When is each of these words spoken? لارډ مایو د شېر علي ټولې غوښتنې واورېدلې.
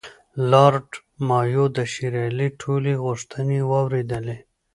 لارډ 0.51 0.89
مایو 1.27 1.65
د 1.77 1.77
شېر 1.93 2.13
علي 2.27 2.47
ټولې 2.61 2.93
غوښتنې 3.05 3.59
واورېدلې. 3.69 4.37